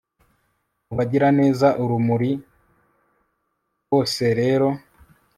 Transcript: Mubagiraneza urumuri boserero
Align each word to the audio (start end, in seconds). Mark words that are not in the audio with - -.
Mubagiraneza 0.87 1.67
urumuri 1.83 2.31
boserero 3.89 4.69